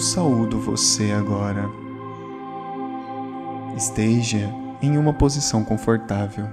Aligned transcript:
saúdo 0.00 0.58
você 0.58 1.12
agora. 1.12 1.70
Esteja 3.76 4.52
em 4.82 4.96
uma 4.96 5.12
posição 5.12 5.64
confortável. 5.64 6.46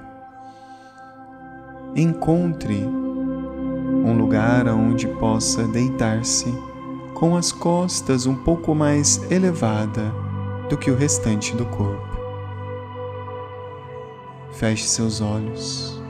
Encontre 1.95 2.83
um 2.83 4.17
lugar 4.17 4.67
onde 4.67 5.07
possa 5.07 5.67
deitar-se 5.67 6.53
com 7.13 7.35
as 7.35 7.51
costas 7.51 8.25
um 8.25 8.35
pouco 8.35 8.75
mais 8.75 9.19
elevada 9.31 10.13
do 10.69 10.77
que 10.77 10.91
o 10.91 10.95
restante 10.95 11.55
do 11.55 11.65
corpo. 11.65 12.17
Feche 14.51 14.87
seus 14.87 15.21
olhos. 15.21 16.01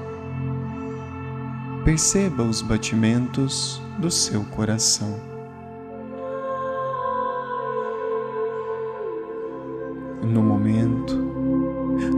Perceba 1.86 2.44
os 2.44 2.62
batimentos 2.62 3.82
do 4.00 4.12
seu 4.12 4.44
coração. 4.44 5.37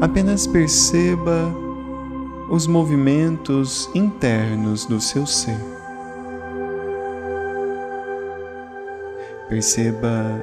Apenas 0.01 0.47
perceba 0.47 1.53
os 2.49 2.65
movimentos 2.67 3.89
internos 3.93 4.85
do 4.85 5.01
seu 5.01 5.25
ser. 5.25 5.59
Perceba 9.49 10.41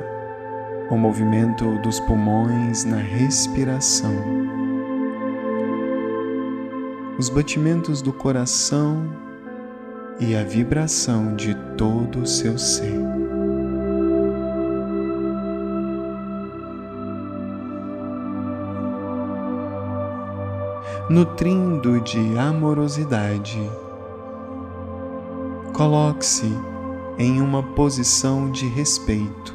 o 0.90 0.96
movimento 0.96 1.78
dos 1.78 1.98
pulmões 2.00 2.84
na 2.84 2.98
respiração, 2.98 4.14
os 7.18 7.28
batimentos 7.28 8.02
do 8.02 8.12
coração 8.12 9.08
e 10.20 10.36
a 10.36 10.42
vibração 10.42 11.34
de 11.34 11.54
todo 11.76 12.20
o 12.20 12.26
seu 12.26 12.58
ser. 12.58 13.05
Nutrindo 21.08 22.00
de 22.00 22.36
amorosidade, 22.36 23.70
coloque-se 25.72 26.52
em 27.16 27.40
uma 27.40 27.62
posição 27.62 28.50
de 28.50 28.66
respeito 28.66 29.54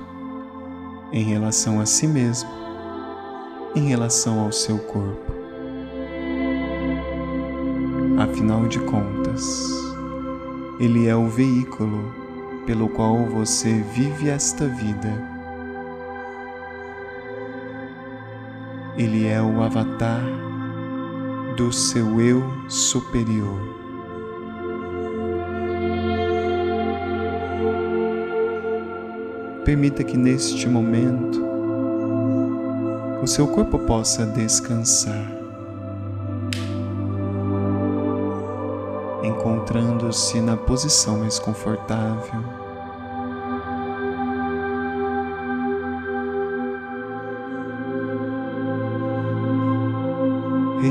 em 1.12 1.26
relação 1.26 1.82
a 1.82 1.86
si 1.86 2.08
mesmo, 2.08 2.50
em 3.76 3.86
relação 3.86 4.40
ao 4.40 4.54
seu 4.54 4.78
corpo. 4.80 5.34
Afinal 8.18 8.66
de 8.70 8.80
contas, 8.80 9.70
ele 10.80 11.10
é 11.10 11.16
o 11.18 11.28
veículo 11.28 12.16
pelo 12.66 12.88
qual 12.88 13.26
você 13.26 13.84
vive 13.94 14.30
esta 14.30 14.70
vida. 14.70 15.22
Ele 18.98 19.28
é 19.28 19.42
o 19.42 19.62
avatar 19.62 20.51
do 21.62 21.72
seu 21.72 22.20
eu 22.20 22.44
superior. 22.68 23.62
Permita 29.64 30.04
que 30.04 30.18
neste 30.18 30.68
momento 30.68 31.40
o 33.22 33.28
seu 33.28 33.48
corpo 33.48 33.78
possa 33.78 34.26
descansar, 34.26 35.32
encontrando-se 39.22 40.42
na 40.42 40.58
posição 40.58 41.20
mais 41.20 41.38
confortável. 41.38 42.61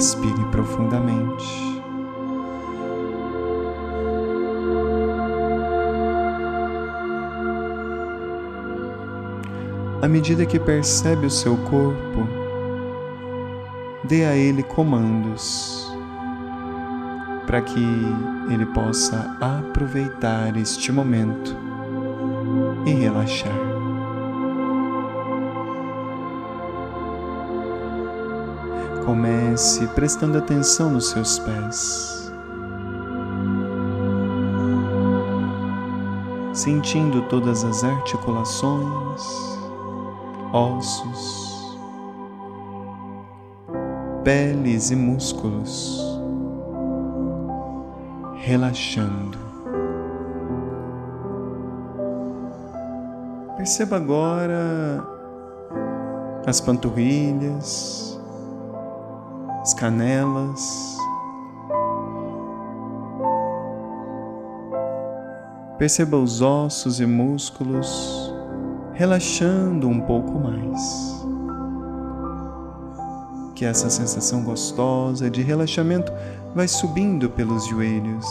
Respire 0.00 0.42
profundamente. 0.50 1.44
à 10.00 10.08
medida 10.08 10.46
que 10.46 10.58
percebe 10.58 11.26
o 11.26 11.30
seu 11.30 11.54
corpo, 11.58 12.26
dê 14.04 14.24
a 14.24 14.34
ele 14.34 14.62
comandos 14.62 15.86
para 17.46 17.60
que 17.60 17.84
ele 18.50 18.64
possa 18.64 19.36
aproveitar 19.38 20.56
este 20.56 20.90
momento 20.90 21.54
e 22.86 22.92
relaxar. 22.92 23.69
Comece 29.10 29.88
prestando 29.88 30.38
atenção 30.38 30.88
nos 30.88 31.10
seus 31.10 31.36
pés, 31.40 32.32
sentindo 36.52 37.22
todas 37.22 37.64
as 37.64 37.82
articulações 37.82 39.58
ossos, 40.52 41.76
peles 44.22 44.92
e 44.92 44.94
músculos 44.94 46.00
relaxando. 48.36 49.38
Perceba 53.56 53.96
agora 53.96 55.04
as 56.46 56.60
panturrilhas, 56.60 58.09
as 59.60 59.74
canelas. 59.74 60.96
Perceba 65.78 66.16
os 66.18 66.40
ossos 66.40 67.00
e 67.00 67.06
músculos 67.06 68.32
relaxando 68.94 69.88
um 69.88 70.00
pouco 70.00 70.38
mais. 70.38 71.10
Que 73.54 73.64
essa 73.64 73.88
sensação 73.90 74.42
gostosa 74.42 75.30
de 75.30 75.42
relaxamento 75.42 76.12
vai 76.54 76.68
subindo 76.68 77.30
pelos 77.30 77.66
joelhos. 77.66 78.26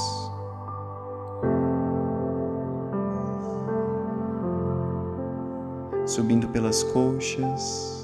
Subindo 6.06 6.47
pelas 6.47 6.84
coxas, 6.84 7.98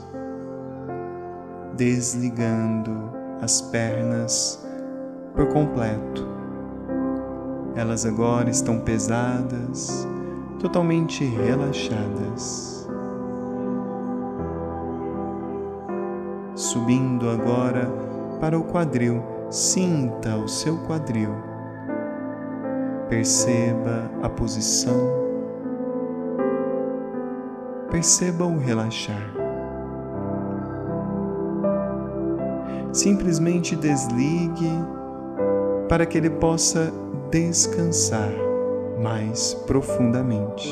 desligando 1.76 3.12
as 3.42 3.62
pernas 3.62 4.66
por 5.34 5.48
completo. 5.48 6.26
Elas 7.76 8.06
agora 8.06 8.50
estão 8.50 8.80
pesadas 8.80 10.08
totalmente 10.60 11.26
relaxadas. 11.26 12.88
Subindo 16.56 17.30
agora 17.30 17.92
para 18.40 18.58
o 18.58 18.64
quadril, 18.64 19.22
sinta 19.50 20.38
o 20.38 20.48
seu 20.48 20.78
quadril. 20.86 21.32
Perceba 23.10 24.10
a 24.24 24.30
posição. 24.30 25.26
Perceba 27.92 28.46
o 28.46 28.58
relaxar. 28.58 29.35
Simplesmente 32.96 33.76
desligue 33.76 34.72
para 35.90 36.06
que 36.06 36.18
ele 36.18 36.30
possa 36.30 36.94
descansar 37.30 38.32
mais 39.04 39.54
profundamente. 39.68 40.70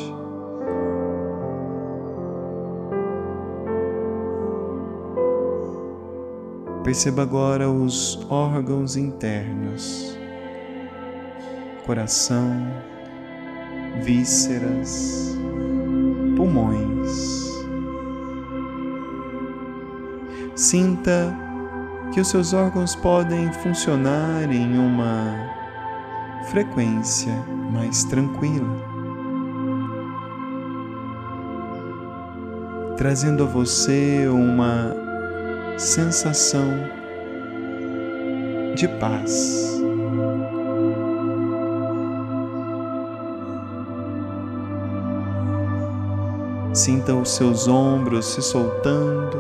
Perceba 6.82 7.24
agora 7.24 7.70
os 7.70 8.26
órgãos 8.32 8.96
internos, 8.96 10.18
coração, 11.86 12.54
vísceras, 14.02 15.38
pulmões. 16.38 17.52
Sinta 20.56 21.52
que 22.14 22.22
os 22.22 22.28
seus 22.28 22.54
órgãos 22.54 22.96
podem 22.96 23.52
funcionar 23.52 24.44
em 24.52 24.78
uma 24.78 25.34
frequência 26.52 27.34
mais 27.72 28.04
tranquila, 28.04 28.70
trazendo 32.98 33.44
a 33.44 33.48
você 33.48 34.28
uma 34.28 34.96
sensação 35.76 36.70
de 38.76 38.88
paz. 39.00 39.82
Sinta 46.74 47.16
os 47.16 47.32
seus 47.32 47.68
ombros 47.68 48.26
se 48.34 48.42
soltando, 48.42 49.38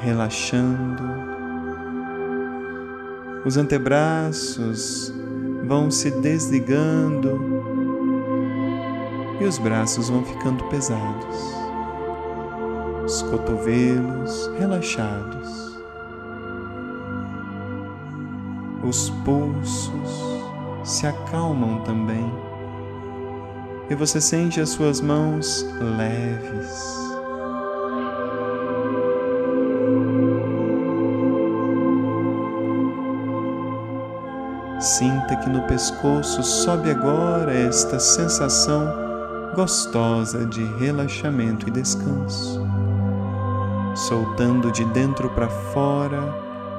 relaxando. 0.00 1.11
Os 3.44 3.56
antebraços 3.56 5.12
vão 5.66 5.90
se 5.90 6.12
desligando 6.12 7.40
e 9.40 9.44
os 9.44 9.58
braços 9.58 10.08
vão 10.08 10.24
ficando 10.24 10.62
pesados. 10.64 11.36
Os 13.04 13.22
cotovelos 13.22 14.48
relaxados. 14.58 15.76
Os 18.84 19.10
pulsos 19.24 20.42
se 20.84 21.06
acalmam 21.08 21.80
também 21.82 22.32
e 23.90 23.94
você 23.94 24.20
sente 24.20 24.60
as 24.60 24.70
suas 24.70 25.00
mãos 25.00 25.66
leves. 25.98 27.01
Sinta 34.82 35.36
que 35.36 35.48
no 35.48 35.62
pescoço 35.62 36.42
sobe 36.42 36.90
agora 36.90 37.54
esta 37.54 38.00
sensação 38.00 38.92
gostosa 39.54 40.44
de 40.44 40.64
relaxamento 40.80 41.68
e 41.68 41.70
descanso, 41.70 42.60
soltando 43.94 44.72
de 44.72 44.84
dentro 44.86 45.30
para 45.30 45.48
fora 45.48 46.20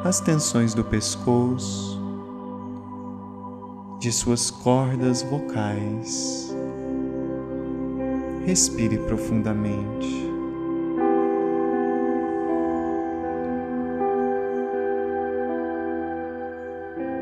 as 0.03 0.19
tensões 0.19 0.73
do 0.73 0.83
pescoço, 0.83 1.97
de 4.01 4.11
suas 4.11 4.51
cordas 4.51 5.21
vocais. 5.21 6.53
Respire 8.45 8.97
profundamente. 8.97 10.32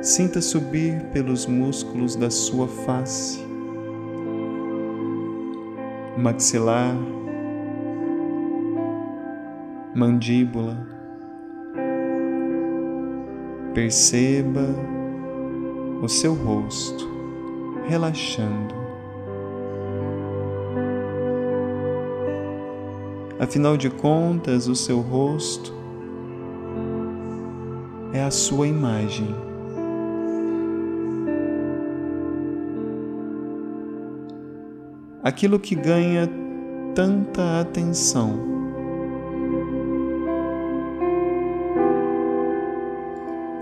Sinta 0.01 0.41
subir 0.41 0.99
pelos 1.13 1.45
músculos 1.45 2.15
da 2.15 2.31
sua 2.31 2.67
face, 2.67 3.45
maxilar, 6.17 6.95
mandíbula. 9.93 10.87
Perceba 13.75 14.65
o 16.01 16.07
seu 16.09 16.33
rosto 16.33 17.07
relaxando. 17.87 18.73
Afinal 23.39 23.77
de 23.77 23.91
contas, 23.91 24.67
o 24.67 24.75
seu 24.75 24.99
rosto 24.99 25.71
é 28.11 28.23
a 28.23 28.31
sua 28.31 28.67
imagem. 28.67 29.50
Aquilo 35.23 35.59
que 35.59 35.75
ganha 35.75 36.27
tanta 36.95 37.61
atenção. 37.61 38.39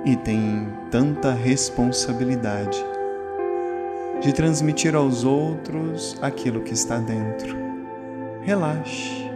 E 0.06 0.16
tem 0.16 0.68
tanta 0.90 1.34
responsabilidade 1.34 2.84
de 4.22 4.34
transmitir 4.34 4.96
aos 4.96 5.24
outros 5.24 6.18
aquilo 6.22 6.62
que 6.62 6.74
está 6.74 6.98
dentro. 6.98 7.56
Relaxe. 8.42 9.30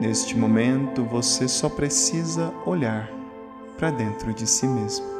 Neste 0.00 0.36
momento, 0.36 1.04
você 1.04 1.46
só 1.46 1.68
precisa 1.68 2.52
olhar 2.64 3.10
para 3.76 3.90
dentro 3.90 4.32
de 4.32 4.46
si 4.46 4.66
mesmo. 4.66 5.19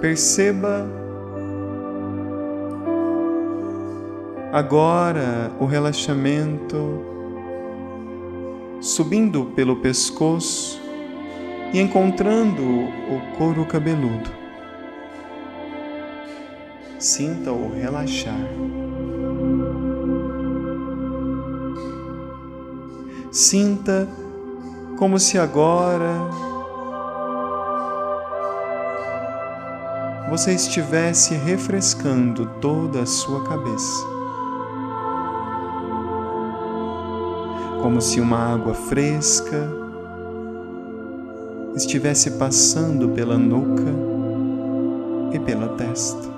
Perceba 0.00 0.88
agora 4.52 5.52
o 5.60 5.66
relaxamento 5.66 7.04
subindo 8.80 9.46
pelo 9.54 9.76
pescoço 9.76 10.80
e 11.72 11.80
encontrando 11.80 12.62
o 12.62 13.36
couro 13.36 13.64
cabeludo 13.66 14.40
sinta-o 17.00 17.72
relaxar. 17.74 18.36
Sinta 23.32 24.06
como 24.98 25.18
se 25.18 25.38
agora 25.38 26.28
você 30.30 30.52
estivesse 30.52 31.34
refrescando 31.34 32.46
toda 32.60 33.02
a 33.02 33.06
sua 33.06 33.42
cabeça. 33.48 34.06
Como 37.82 38.00
se 38.00 38.20
uma 38.20 38.38
água 38.54 38.72
fresca 38.72 39.68
estivesse 41.74 42.32
passando 42.32 43.08
pela 43.08 43.36
nuca 43.36 43.92
e 45.32 45.38
pela 45.40 45.70
testa. 45.70 46.30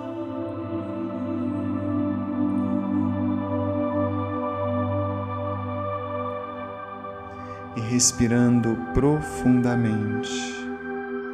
e 7.75 7.81
respirando 7.81 8.77
profundamente. 8.93 10.31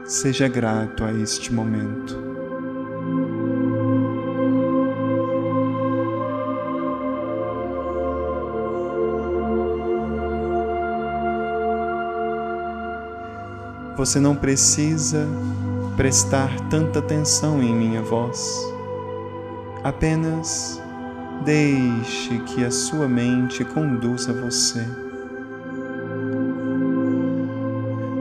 Seja 0.05 0.47
grato 0.47 1.05
a 1.05 1.13
este 1.13 1.53
momento. 1.53 2.38
Você 13.99 14.19
não 14.19 14.35
precisa 14.35 15.29
prestar 15.95 16.49
tanta 16.71 17.01
atenção 17.01 17.63
em 17.63 17.75
minha 17.75 18.01
voz. 18.01 18.59
Apenas 19.85 20.81
deixe 21.45 22.39
que 22.47 22.65
a 22.65 22.71
sua 22.71 23.07
mente 23.07 23.63
conduza 23.65 24.33
você. 24.33 24.87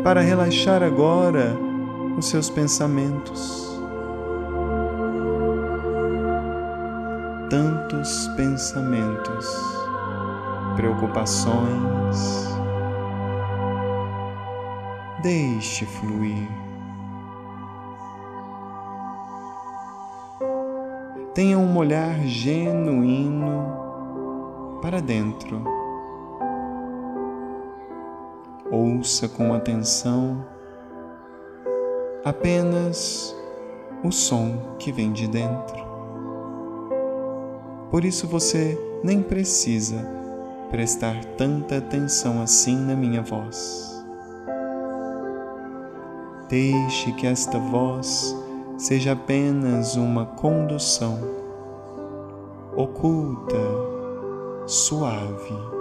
para 0.07 0.21
relaxar 0.21 0.83
agora 0.83 1.53
os 2.17 2.29
seus 2.29 2.49
pensamentos. 2.49 3.67
Tantos 7.49 8.25
pensamentos, 8.37 9.45
preocupações. 10.77 12.46
Deixe 15.21 15.85
fluir. 15.85 16.47
Tenha 21.33 21.57
um 21.57 21.77
olhar 21.77 22.19
genuíno 22.25 23.75
para 24.81 24.99
dentro 24.99 25.77
ouça 28.71 29.27
com 29.29 29.53
atenção 29.53 30.45
apenas 32.23 33.35
o 34.03 34.11
som 34.11 34.75
que 34.77 34.91
vem 34.91 35.11
de 35.11 35.27
dentro. 35.27 35.87
Por 37.89 38.03
isso 38.03 38.27
você 38.27 38.77
nem 39.03 39.21
precisa 39.23 40.05
prestar 40.69 41.23
tanta 41.37 41.77
atenção 41.77 42.41
assim 42.41 42.75
na 42.75 42.95
minha 42.95 43.21
voz. 43.21 43.96
Deixe 46.49 47.11
que 47.13 47.27
esta 47.27 47.59
voz 47.59 48.35
seja 48.77 49.13
apenas 49.13 49.95
uma 49.95 50.25
condução 50.25 51.19
oculta, 52.75 53.57
suave 54.65 55.77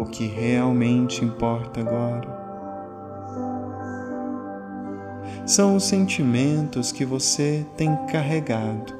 o 0.00 0.04
que 0.06 0.26
realmente 0.26 1.24
importa 1.24 1.80
agora. 1.80 2.46
São 5.46 5.76
os 5.76 5.84
sentimentos 5.84 6.92
que 6.92 7.04
você 7.04 7.66
tem 7.76 7.94
carregado. 8.06 8.94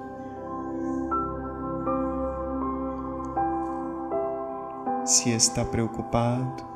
Se 5.05 5.31
está 5.31 5.65
preocupado, 5.65 6.76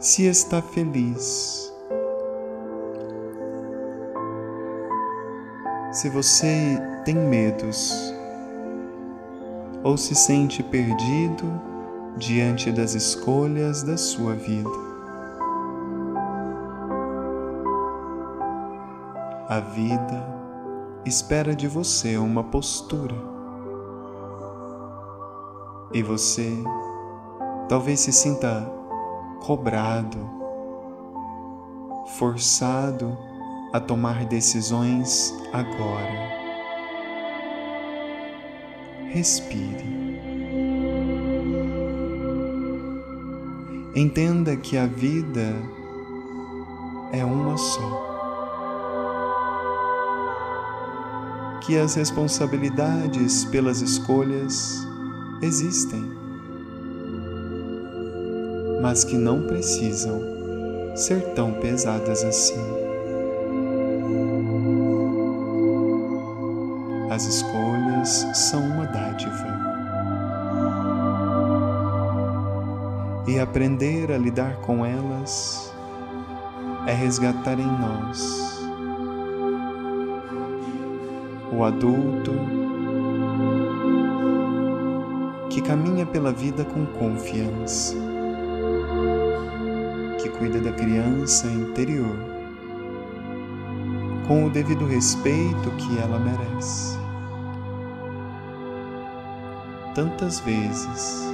se 0.00 0.26
está 0.26 0.62
feliz. 0.62 1.70
Se 5.92 6.08
você 6.08 6.80
tem 7.04 7.14
medos 7.14 7.92
ou 9.84 9.98
se 9.98 10.14
sente 10.14 10.62
perdido 10.62 11.44
diante 12.16 12.72
das 12.72 12.94
escolhas 12.94 13.82
da 13.82 13.98
sua 13.98 14.34
vida. 14.34 14.70
A 19.48 19.60
vida 19.60 20.40
espera 21.04 21.54
de 21.54 21.68
você 21.68 22.16
uma 22.16 22.44
postura. 22.44 23.16
E 25.92 26.02
você 26.02 26.56
talvez 27.68 28.00
se 28.00 28.12
sinta 28.12 28.79
cobrado, 29.40 30.18
forçado 32.18 33.16
a 33.72 33.80
tomar 33.80 34.24
decisões 34.26 35.34
agora. 35.52 36.40
Respire. 39.08 40.00
Entenda 43.94 44.56
que 44.56 44.76
a 44.76 44.86
vida 44.86 45.54
é 47.12 47.24
uma 47.24 47.56
só. 47.56 48.10
Que 51.62 51.76
as 51.76 51.94
responsabilidades 51.94 53.44
pelas 53.46 53.80
escolhas 53.80 54.86
existem 55.42 56.19
mas 58.80 59.04
que 59.04 59.16
não 59.16 59.42
precisam 59.42 60.22
ser 60.96 61.20
tão 61.34 61.52
pesadas 61.52 62.24
assim. 62.24 62.60
As 67.10 67.24
escolhas 67.26 68.26
são 68.34 68.62
uma 68.62 68.86
dádiva. 68.86 69.70
E 73.28 73.38
aprender 73.38 74.10
a 74.10 74.18
lidar 74.18 74.56
com 74.56 74.84
elas 74.84 75.72
é 76.86 76.92
resgatar 76.92 77.58
em 77.60 77.66
nós 77.66 78.58
o 81.52 81.62
adulto 81.64 82.32
que 85.50 85.60
caminha 85.60 86.06
pela 86.06 86.32
vida 86.32 86.64
com 86.64 86.86
confiança 86.86 88.09
cuida 90.40 90.58
da 90.58 90.72
criança 90.72 91.46
interior 91.48 92.16
com 94.26 94.46
o 94.46 94.50
devido 94.50 94.86
respeito 94.86 95.70
que 95.72 95.98
ela 95.98 96.18
merece. 96.18 96.98
Tantas 99.94 100.40
vezes 100.40 101.26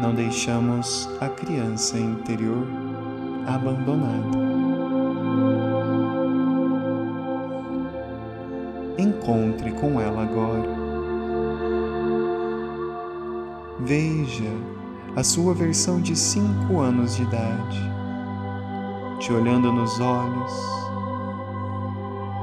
não 0.00 0.14
deixamos 0.14 1.10
a 1.20 1.28
criança 1.28 1.98
interior 1.98 2.66
abandonada. 3.46 4.38
Encontre 8.96 9.72
com 9.72 10.00
ela 10.00 10.22
agora. 10.22 10.70
Veja 13.80 14.79
a 15.16 15.24
sua 15.24 15.52
versão 15.52 16.00
de 16.00 16.16
cinco 16.16 16.78
anos 16.78 17.16
de 17.16 17.24
idade, 17.24 17.80
te 19.18 19.32
olhando 19.32 19.72
nos 19.72 19.98
olhos, 19.98 20.52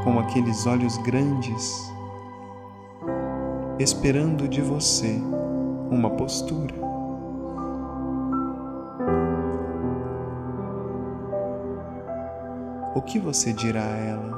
com 0.03 0.19
aqueles 0.19 0.65
olhos 0.67 0.97
grandes, 0.97 1.91
esperando 3.79 4.50
de 4.50 4.62
você 4.62 5.21
uma 5.89 6.09
postura. 6.09 6.75
O 12.93 13.01
que 13.01 13.17
você 13.17 13.53
dirá 13.53 13.83
a 13.83 13.97
ela? 13.97 14.38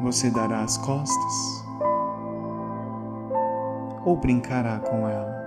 Você 0.00 0.30
dará 0.30 0.62
as 0.62 0.78
costas? 0.78 1.63
Ou 4.04 4.16
brincará 4.16 4.78
com 4.78 5.08
ela. 5.08 5.44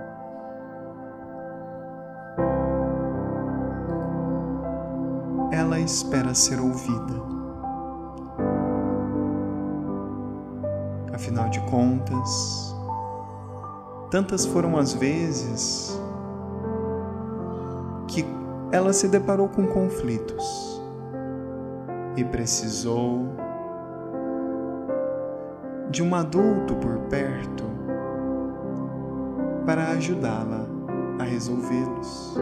Ela 5.52 5.78
espera 5.80 6.34
ser 6.34 6.60
ouvida. 6.60 7.28
Afinal 11.14 11.48
de 11.48 11.60
contas, 11.62 12.76
tantas 14.10 14.44
foram 14.46 14.76
as 14.76 14.92
vezes 14.92 16.00
que 18.06 18.24
ela 18.70 18.92
se 18.92 19.08
deparou 19.08 19.48
com 19.48 19.66
conflitos 19.66 20.80
e 22.16 22.24
precisou 22.24 23.26
de 25.90 26.02
um 26.02 26.14
adulto 26.14 26.74
por 26.76 26.98
perto 27.08 27.64
para 29.68 29.88
ajudá-la 29.88 30.66
a 31.18 31.24
resolvê-los. 31.24 32.38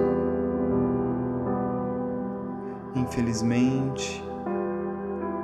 Infelizmente, 2.95 4.25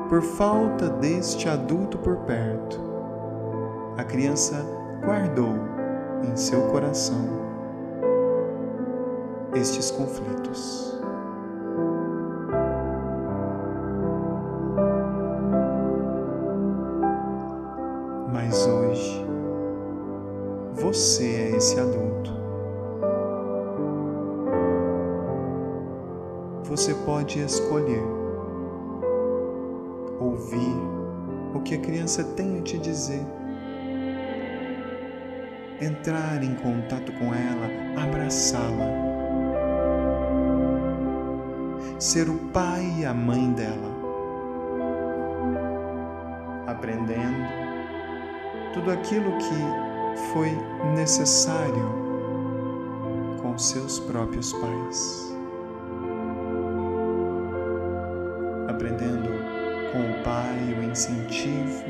por 0.09 0.23
falta 0.23 0.89
deste 0.89 1.49
adulto 1.49 1.99
por 1.99 2.19
perto, 2.19 2.79
a 3.99 4.05
criança 4.05 4.65
guardou 5.05 5.57
em 6.23 6.37
seu 6.37 6.69
coração 6.69 7.27
estes 9.53 9.91
conflitos. 9.91 11.03
Você 26.65 26.95
pode 26.95 27.41
escolher 27.41 28.03
ouvir 30.19 30.77
o 31.55 31.61
que 31.61 31.75
a 31.75 31.81
criança 31.81 32.25
tem 32.25 32.59
a 32.59 32.63
te 32.63 32.79
dizer, 32.79 33.27
entrar 35.81 36.43
em 36.43 36.55
contato 36.55 37.13
com 37.13 37.35
ela, 37.35 38.03
abraçá-la, 38.03 38.87
ser 41.99 42.29
o 42.29 42.39
pai 42.53 43.01
e 43.01 43.05
a 43.05 43.13
mãe 43.13 43.53
dela, 43.53 43.93
aprendendo 46.69 47.63
tudo 48.73 48.91
aquilo 48.91 49.37
que 49.39 50.33
foi 50.33 50.51
necessário 50.95 52.03
com 53.43 53.59
seus 53.59 53.99
próprios 53.99 54.53
pais. 54.55 55.32
Incentivo, 60.93 61.85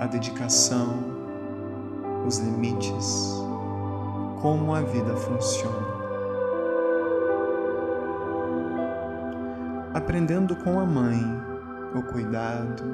a 0.00 0.06
dedicação, 0.06 0.98
os 2.26 2.38
limites, 2.38 3.32
como 4.42 4.74
a 4.74 4.82
vida 4.82 5.16
funciona. 5.16 6.00
Aprendendo 9.94 10.56
com 10.56 10.80
a 10.80 10.84
mãe 10.84 11.20
o 11.94 12.02
cuidado, 12.02 12.84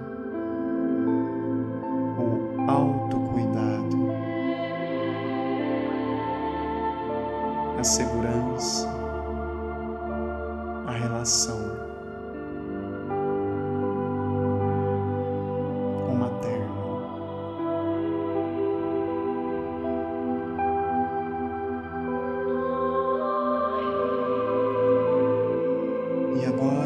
autocuidado, 2.68 3.96
a 7.78 7.84
segurança, 7.84 8.86
a 10.86 10.92
relação 10.92 11.75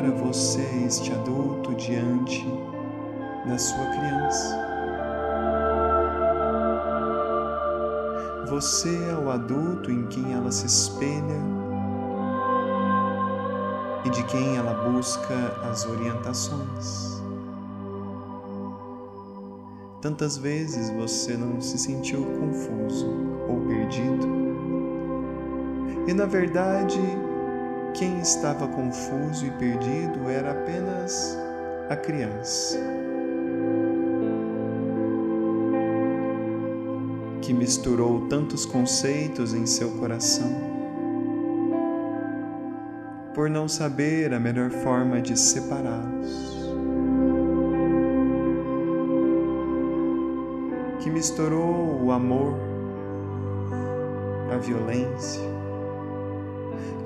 agora 0.01 0.11
você, 0.13 0.63
este 0.87 1.13
adulto, 1.13 1.75
diante 1.75 2.47
da 3.47 3.59
sua 3.59 3.85
criança. 3.87 4.71
você 8.49 8.89
é 9.09 9.15
o 9.15 9.31
adulto 9.31 9.93
em 9.93 10.07
quem 10.09 10.35
ela 10.35 10.51
se 10.51 10.67
espelha 10.67 11.41
e 14.05 14.11
de 14.11 14.25
quem 14.25 14.57
ela 14.57 14.75
busca 14.91 15.35
as 15.71 15.87
orientações. 15.87 17.23
Tantas 20.03 20.37
vezes 20.37 20.91
você 20.91 21.37
não 21.37 21.61
se 21.61 21.79
sentiu 21.79 22.25
confuso 22.41 23.09
ou 23.49 23.61
perdido, 23.69 24.27
e 26.09 26.13
na 26.13 26.27
verdade, 26.27 27.01
quem 27.95 28.21
estava 28.21 28.67
confuso 28.69 29.47
e 29.47 29.51
perdido 29.53 30.29
era 30.29 30.53
apenas 30.53 31.37
a 31.89 31.97
criança. 31.97 32.79
Que 37.43 37.53
misturou 37.53 38.29
tantos 38.29 38.65
conceitos 38.65 39.55
em 39.55 39.67
seu 39.67 39.91
coração, 39.93 40.51
por 43.35 43.51
não 43.51 43.67
saber 43.67 44.33
a 44.33 44.39
melhor 44.39 44.71
forma 44.71 45.21
de 45.21 45.37
separá-los. 45.39 46.51
Que 51.01 51.11
misturou 51.11 52.01
o 52.05 52.13
amor, 52.13 52.55
a 54.53 54.59
violência, 54.59 55.60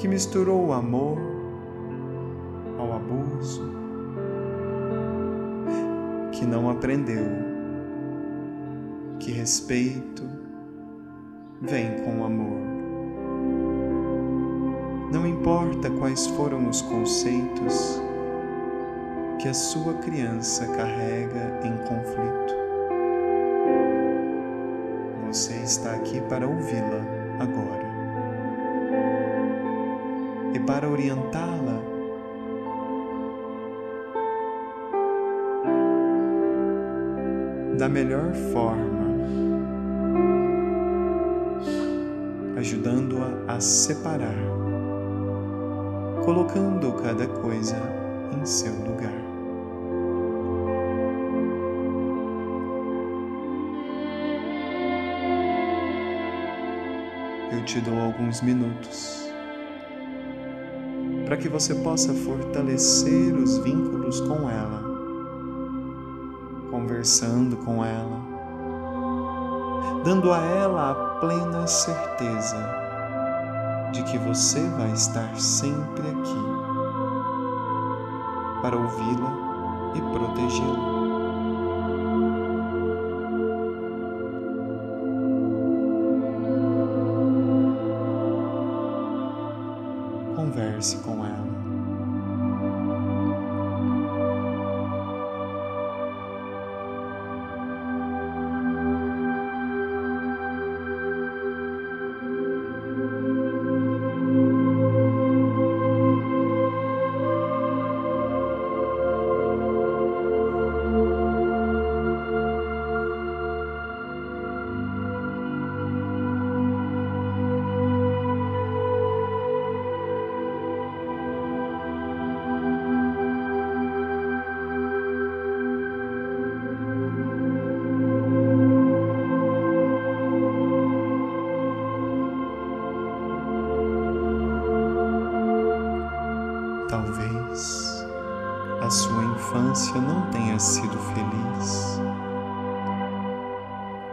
que 0.05 0.09
misturou 0.09 0.67
o 0.67 0.73
amor 0.75 1.17
ao 2.79 2.93
abuso, 2.93 3.63
que 6.31 6.45
não 6.45 6.69
aprendeu 6.69 7.25
que 9.19 9.33
respeito 9.33 10.23
vem 11.63 12.03
com 12.05 12.23
amor. 12.23 12.61
Não 15.11 15.27
importa 15.27 15.89
quais 15.93 16.27
foram 16.27 16.69
os 16.69 16.83
conceitos 16.83 17.99
que 19.41 19.49
a 19.49 19.55
sua 19.55 19.95
criança 19.95 20.67
carrega 20.67 21.61
em 21.65 21.79
conflito. 21.89 22.55
Você 25.29 25.55
está 25.63 25.95
aqui 25.95 26.21
para 26.29 26.47
ouvi-la 26.47 26.84
para 30.67 30.89
orientá-la 30.89 31.95
da 37.77 37.89
melhor 37.89 38.33
forma, 38.53 39.05
ajudando-a 42.57 43.55
a 43.55 43.61
separar, 43.61 44.37
colocando 46.25 46.93
cada 47.03 47.27
coisa 47.27 47.77
em 48.33 48.47
seu 48.47 48.73
lugar. 48.75 49.13
Eu 57.53 57.65
te 57.65 57.81
dou 57.81 57.99
alguns 57.99 58.41
minutos 58.41 59.24
para 61.25 61.37
que 61.37 61.49
você 61.49 61.75
possa 61.75 62.13
fortalecer 62.13 63.35
os 63.35 63.59
vínculos 63.59 64.21
com 64.21 64.49
ela 64.49 64.85
conversando 66.75 67.57
com 67.59 67.85
ela, 67.85 68.21
dando 70.05 70.33
a 70.33 70.39
ela 70.39 70.91
a 70.91 70.95
plena 71.21 71.67
certeza 71.69 72.57
de 73.93 74.03
que 74.03 74.19
você 74.19 74.61
vai 74.71 74.91
estar 74.93 75.39
sempre 75.39 76.03
aqui 76.09 76.45
para 78.61 78.77
ouvi-la 78.77 79.93
e 79.95 80.01
protegê-la. 80.01 80.94
Converse 90.85 90.97
com 90.99 91.24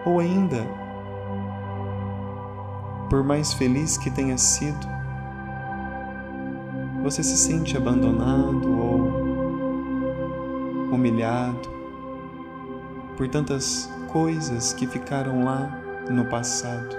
Ou 0.05 0.19
ainda, 0.19 0.65
por 3.09 3.23
mais 3.23 3.53
feliz 3.53 3.97
que 3.97 4.09
tenha 4.09 4.37
sido, 4.37 4.87
você 7.03 7.21
se 7.21 7.37
sente 7.37 7.77
abandonado 7.77 8.79
ou 8.79 9.21
humilhado 10.93 11.69
por 13.17 13.27
tantas 13.27 13.91
coisas 14.07 14.73
que 14.73 14.87
ficaram 14.87 15.43
lá 15.43 15.69
no 16.09 16.25
passado. 16.25 16.95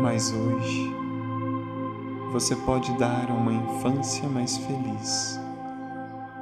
Mas 0.00 0.32
hoje 0.32 0.94
você 2.30 2.54
pode 2.54 2.96
dar 2.98 3.30
uma 3.30 3.52
infância 3.52 4.28
mais 4.28 4.56
feliz 4.58 5.40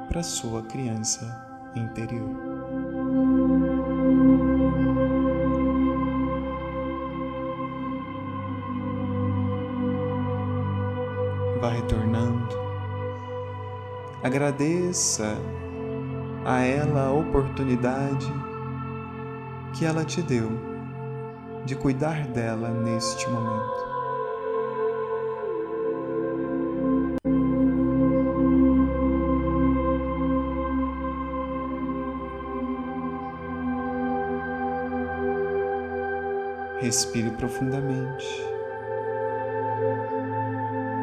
para 0.09 0.21
sua 0.21 0.61
criança 0.63 1.42
interior. 1.75 2.29
Vá 11.59 11.69
retornando. 11.69 12.55
Agradeça 14.23 15.37
a 16.45 16.61
ela 16.61 17.07
a 17.07 17.11
oportunidade 17.13 18.31
que 19.73 19.85
ela 19.85 20.05
te 20.05 20.21
deu 20.21 20.49
de 21.65 21.75
cuidar 21.75 22.27
dela 22.27 22.69
neste 22.69 23.29
momento. 23.29 23.92
Respire 36.93 37.31
profundamente. 37.31 38.27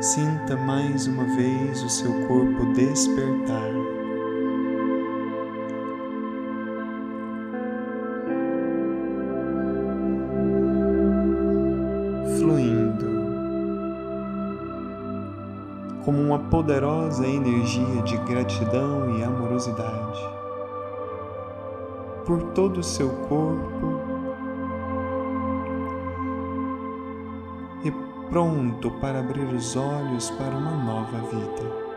Sinta 0.01 0.57
mais 0.57 1.09
uma 1.09 1.25
vez 1.35 1.83
o 1.83 1.89
seu 1.91 2.13
corpo 2.29 2.73
despertar. 2.75 3.71
como 16.05 16.23
uma 16.23 16.39
poderosa 16.39 17.27
energia 17.27 18.03
de 18.03 18.17
gratidão 18.19 19.19
e 19.19 19.23
amorosidade 19.23 20.21
por 22.25 22.43
todo 22.55 22.79
o 22.79 22.83
seu 22.83 23.11
corpo 23.29 24.10
pronto 28.31 28.93
para 28.93 29.19
abrir 29.19 29.53
os 29.53 29.75
olhos 29.75 30.31
para 30.31 30.57
uma 30.57 30.71
nova 30.71 31.19
vida. 31.19 31.91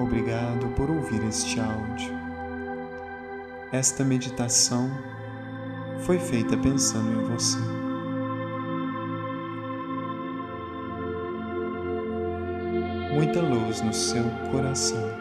Obrigado 0.00 0.66
por 0.74 0.90
ouvir 0.90 1.22
este 1.24 1.60
áudio. 1.60 2.18
Esta 3.70 4.02
meditação 4.02 4.90
foi 6.00 6.18
feita 6.18 6.56
pensando 6.56 7.12
em 7.12 7.24
você. 7.26 7.58
Muita 13.14 13.42
luz 13.42 13.82
no 13.82 13.92
seu 13.92 14.24
coração. 14.50 15.19